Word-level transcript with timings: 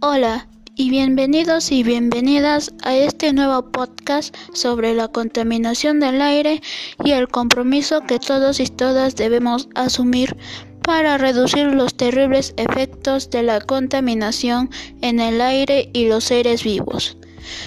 Hola 0.00 0.46
y 0.76 0.90
bienvenidos 0.90 1.72
y 1.72 1.82
bienvenidas 1.82 2.72
a 2.84 2.94
este 2.94 3.32
nuevo 3.32 3.72
podcast 3.72 4.32
sobre 4.52 4.94
la 4.94 5.08
contaminación 5.08 5.98
del 5.98 6.22
aire 6.22 6.62
y 7.04 7.10
el 7.10 7.26
compromiso 7.26 8.02
que 8.02 8.20
todos 8.20 8.60
y 8.60 8.66
todas 8.68 9.16
debemos 9.16 9.68
asumir 9.74 10.36
para 10.84 11.18
reducir 11.18 11.66
los 11.66 11.96
terribles 11.96 12.54
efectos 12.58 13.28
de 13.30 13.42
la 13.42 13.60
contaminación 13.60 14.70
en 15.00 15.18
el 15.18 15.40
aire 15.40 15.90
y 15.92 16.06
los 16.06 16.22
seres 16.22 16.62
vivos. 16.62 17.16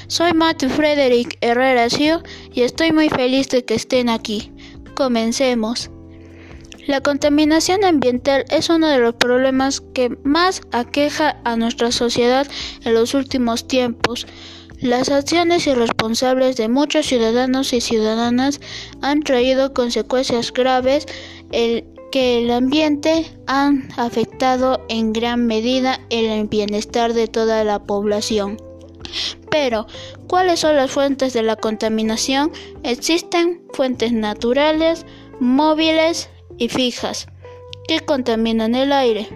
Soy 0.07 0.31
Matthew 0.31 0.69
Frederick 0.69 1.37
Herrera 1.41 1.87
y 2.53 2.61
estoy 2.61 2.93
muy 2.93 3.09
feliz 3.09 3.49
de 3.49 3.65
que 3.65 3.75
estén 3.75 4.07
aquí. 4.07 4.53
Comencemos. 4.95 5.91
La 6.87 7.01
contaminación 7.01 7.83
ambiental 7.83 8.45
es 8.49 8.69
uno 8.69 8.87
de 8.87 8.97
los 8.97 9.13
problemas 9.13 9.81
que 9.81 10.17
más 10.23 10.61
aqueja 10.71 11.39
a 11.43 11.55
nuestra 11.55 11.91
sociedad 11.91 12.47
en 12.83 12.93
los 12.95 13.13
últimos 13.13 13.67
tiempos. 13.67 14.25
Las 14.79 15.09
acciones 15.09 15.67
irresponsables 15.67 16.57
de 16.57 16.69
muchos 16.69 17.05
ciudadanos 17.05 17.71
y 17.73 17.81
ciudadanas 17.81 18.59
han 19.01 19.21
traído 19.21 19.75
consecuencias 19.75 20.51
graves 20.51 21.05
que 21.51 22.39
el 22.39 22.49
ambiente 22.49 23.31
han 23.45 23.87
afectado 23.95 24.83
en 24.89 25.13
gran 25.13 25.45
medida 25.45 25.99
el 26.09 26.47
bienestar 26.47 27.13
de 27.13 27.27
toda 27.27 27.63
la 27.63 27.83
población. 27.83 28.57
Pero, 29.51 29.85
¿cuáles 30.27 30.61
son 30.61 30.75
las 30.75 30.89
fuentes 30.89 31.33
de 31.33 31.43
la 31.43 31.57
contaminación? 31.57 32.51
Existen 32.81 33.61
fuentes 33.73 34.13
naturales, 34.13 35.05
móviles 35.39 36.30
y 36.61 36.69
fijas 36.69 37.25
que 37.87 38.01
contaminan 38.01 38.75
el 38.75 38.93
aire. 38.93 39.27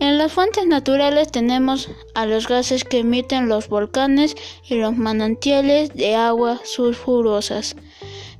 En 0.00 0.16
las 0.16 0.32
fuentes 0.32 0.66
naturales 0.66 1.30
tenemos 1.30 1.90
a 2.14 2.24
los 2.24 2.48
gases 2.48 2.82
que 2.82 3.00
emiten 3.00 3.50
los 3.50 3.68
volcanes 3.68 4.34
y 4.66 4.76
los 4.76 4.96
manantiales 4.96 5.92
de 5.92 6.14
agua 6.14 6.58
sulfurosas, 6.64 7.76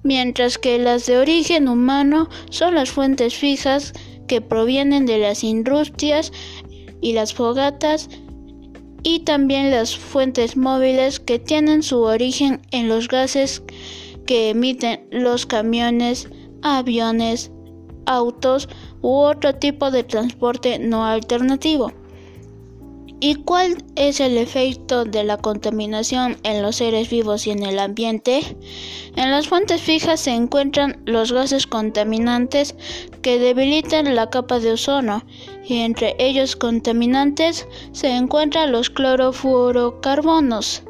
mientras 0.03 0.57
que 0.57 0.79
las 0.79 1.05
de 1.05 1.19
origen 1.19 1.69
humano 1.69 2.31
son 2.49 2.75
las 2.75 2.91
fuentes 2.91 3.35
fijas 3.35 3.93
que 4.27 4.41
provienen 4.41 5.05
de 5.05 5.19
las 5.19 5.45
industrias 5.45 6.33
y 7.03 7.13
las 7.13 7.35
fogatas 7.35 8.09
y 9.03 9.21
también 9.21 9.71
las 9.71 9.95
fuentes 9.95 10.57
móviles 10.57 11.21
que 11.21 11.39
tienen 11.39 11.83
su 11.83 12.01
origen 12.01 12.63
en 12.71 12.89
los 12.89 13.09
gases 13.09 13.63
que 14.25 14.49
emiten 14.49 15.07
los 15.11 15.45
camiones, 15.45 16.31
aviones, 16.63 17.51
autos 18.07 18.69
u 19.03 19.11
otro 19.11 19.55
tipo 19.55 19.91
de 19.91 20.05
transporte 20.05 20.79
no 20.79 21.05
alternativo. 21.05 21.93
¿Y 23.23 23.35
cuál 23.35 23.85
es 23.97 24.19
el 24.19 24.39
efecto 24.39 25.05
de 25.05 25.25
la 25.25 25.37
contaminación 25.37 26.39
en 26.43 26.63
los 26.63 26.77
seres 26.77 27.11
vivos 27.11 27.47
y 27.47 27.51
en 27.51 27.63
el 27.65 27.79
ambiente? 27.79 28.57
En 29.15 29.31
las 29.31 29.47
fuentes 29.47 29.83
fijas 29.83 30.21
se 30.21 30.31
encuentran 30.31 31.03
los 31.05 31.31
gases 31.31 31.67
contaminantes 31.67 32.75
que 33.21 33.39
debilitan 33.39 34.15
la 34.15 34.31
capa 34.31 34.59
de 34.59 34.73
ozono 34.73 35.23
y 35.69 35.81
entre 35.81 36.17
ellos 36.19 36.57
contaminantes 36.57 37.69
se 37.93 38.09
encuentran 38.17 38.73
los 38.73 38.89
clorofluorocarbonos 38.89 40.83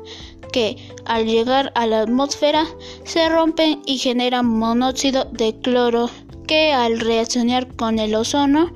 que 0.52 0.76
al 1.06 1.26
llegar 1.26 1.72
a 1.74 1.86
la 1.86 2.02
atmósfera 2.02 2.64
se 3.02 3.28
rompen 3.28 3.82
y 3.86 3.98
generan 3.98 4.46
monóxido 4.46 5.24
de 5.32 5.58
cloro 5.60 6.10
que 6.50 6.72
al 6.72 6.98
reaccionar 6.98 7.76
con 7.76 8.00
el 8.00 8.12
ozono, 8.16 8.74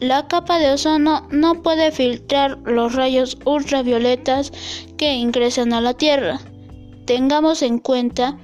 la 0.00 0.26
capa 0.26 0.58
de 0.58 0.72
ozono 0.72 1.28
no 1.30 1.62
puede 1.62 1.92
filtrar 1.92 2.58
los 2.64 2.96
rayos 2.96 3.38
ultravioletas 3.44 4.52
que 4.96 5.14
ingresan 5.14 5.72
a 5.72 5.80
la 5.80 5.94
Tierra. 5.94 6.40
Tengamos 7.04 7.62
en 7.62 7.78
cuenta 7.78 8.36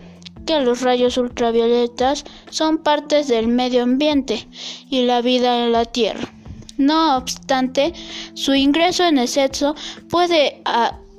que 0.47 0.61
los 0.61 0.81
rayos 0.81 1.17
ultravioletas 1.17 2.25
son 2.51 2.79
partes 2.79 3.27
del 3.27 3.49
medio 3.49 3.83
ambiente 3.83 4.47
y 4.89 5.07
la 5.07 5.23
vida 5.23 5.65
en 5.65 5.73
la 5.73 5.85
Tierra. 5.85 6.33
No 6.79 7.17
obstante, 7.17 7.93
su 8.35 8.55
ingreso 8.55 9.03
en 9.03 9.19
exceso 9.19 9.75
puede 10.09 10.63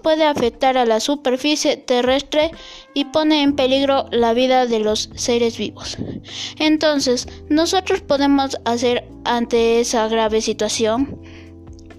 puede 0.03 0.25
afectar 0.25 0.77
a 0.77 0.85
la 0.85 0.99
superficie 0.99 1.77
terrestre 1.77 2.51
y 2.93 3.05
pone 3.05 3.41
en 3.41 3.55
peligro 3.55 4.05
la 4.11 4.33
vida 4.33 4.67
de 4.67 4.79
los 4.79 5.09
seres 5.15 5.57
vivos. 5.57 5.97
Entonces, 6.59 7.27
nosotros 7.49 8.01
podemos 8.01 8.57
hacer 8.65 9.09
ante 9.25 9.79
esa 9.79 10.07
grave 10.07 10.41
situación. 10.41 11.19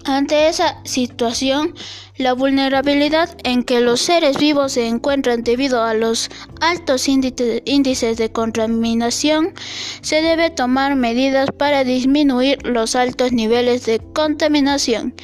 Ante 0.07 0.47
esa 0.47 0.79
situación, 0.85 1.73
la 2.17 2.33
vulnerabilidad 2.33 3.35
en 3.43 3.63
que 3.63 3.81
los 3.81 4.01
seres 4.01 4.37
vivos 4.37 4.73
se 4.73 4.85
encuentran 4.85 5.43
debido 5.43 5.81
a 5.81 5.95
los 5.95 6.29
altos 6.61 7.07
índices 7.07 8.17
de 8.17 8.31
contaminación, 8.31 9.55
se 10.01 10.21
debe 10.21 10.51
tomar 10.51 10.95
medidas 10.95 11.49
para 11.57 11.83
disminuir 11.83 12.59
los 12.67 12.95
altos 12.95 13.31
niveles 13.31 13.87
de 13.87 13.99
contaminación 14.13 15.15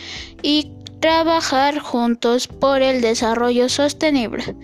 y 0.41 0.71
trabajar 1.01 1.79
juntos 1.79 2.47
por 2.47 2.81
el 2.81 3.01
desarrollo 3.01 3.67
sostenible. 3.67 4.55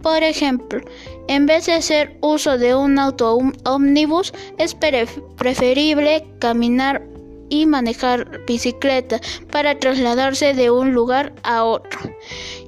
Por 0.00 0.22
ejemplo, 0.22 0.80
en 1.28 1.46
vez 1.46 1.66
de 1.66 1.74
hacer 1.74 2.16
uso 2.22 2.56
de 2.56 2.74
un 2.74 2.98
auto 2.98 3.38
ómnibus, 3.64 4.32
es 4.58 4.74
preferible 4.74 6.24
caminar 6.38 7.02
y 7.50 7.66
manejar 7.66 8.40
bicicleta 8.46 9.20
para 9.50 9.78
trasladarse 9.78 10.54
de 10.54 10.70
un 10.70 10.92
lugar 10.92 11.34
a 11.42 11.64
otro. 11.64 12.00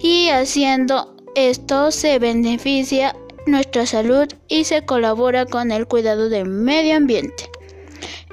Y 0.03 0.29
haciendo 0.29 1.17
esto 1.35 1.91
se 1.91 2.19
beneficia 2.19 3.17
nuestra 3.47 3.87
salud 3.87 4.27
y 4.49 4.65
se 4.65 4.85
colabora 4.85 5.47
con 5.47 5.73
el 5.73 5.87
cuidado 5.87 6.29
del 6.29 6.49
medio 6.49 6.97
ambiente. 6.97 7.51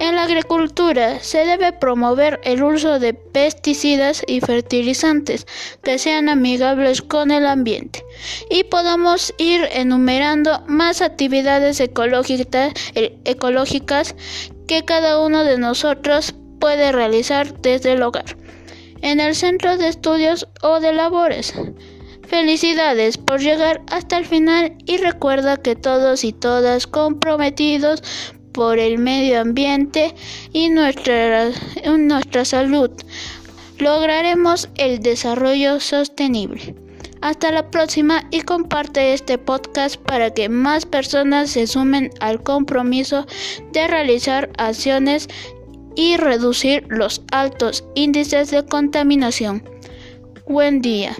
En 0.01 0.15
la 0.15 0.23
agricultura 0.23 1.19
se 1.19 1.45
debe 1.45 1.73
promover 1.73 2.41
el 2.43 2.63
uso 2.63 2.97
de 2.97 3.13
pesticidas 3.13 4.23
y 4.25 4.41
fertilizantes 4.41 5.45
que 5.83 5.99
sean 5.99 6.27
amigables 6.27 7.03
con 7.03 7.29
el 7.29 7.45
ambiente 7.45 8.03
y 8.49 8.63
podamos 8.63 9.31
ir 9.37 9.69
enumerando 9.71 10.63
más 10.65 11.03
actividades 11.03 11.79
ecológicas, 11.79 12.73
ecológicas 12.95 14.15
que 14.67 14.83
cada 14.85 15.23
uno 15.23 15.43
de 15.43 15.59
nosotros 15.59 16.33
puede 16.59 16.91
realizar 16.91 17.61
desde 17.61 17.93
el 17.93 18.01
hogar, 18.01 18.35
en 19.03 19.19
el 19.19 19.35
centro 19.35 19.77
de 19.77 19.89
estudios 19.89 20.47
o 20.63 20.79
de 20.79 20.93
labores. 20.93 21.53
Felicidades 22.27 23.19
por 23.19 23.39
llegar 23.39 23.83
hasta 23.91 24.17
el 24.17 24.25
final 24.25 24.73
y 24.87 24.97
recuerda 24.97 25.57
que 25.57 25.75
todos 25.75 26.23
y 26.23 26.33
todas 26.33 26.87
comprometidos 26.87 28.01
por 28.51 28.79
el 28.79 28.97
medio 28.97 29.39
ambiente 29.39 30.13
y 30.53 30.69
nuestra, 30.69 31.49
nuestra 31.97 32.45
salud. 32.45 32.91
Lograremos 33.79 34.69
el 34.77 34.99
desarrollo 34.99 35.79
sostenible. 35.79 36.75
Hasta 37.21 37.51
la 37.51 37.69
próxima 37.69 38.27
y 38.31 38.41
comparte 38.41 39.13
este 39.13 39.37
podcast 39.37 39.97
para 39.97 40.33
que 40.33 40.49
más 40.49 40.85
personas 40.85 41.51
se 41.51 41.67
sumen 41.67 42.09
al 42.19 42.41
compromiso 42.41 43.27
de 43.73 43.87
realizar 43.87 44.49
acciones 44.57 45.27
y 45.95 46.17
reducir 46.17 46.85
los 46.89 47.21
altos 47.31 47.83
índices 47.95 48.49
de 48.51 48.65
contaminación. 48.65 49.63
Buen 50.47 50.81
día. 50.81 51.15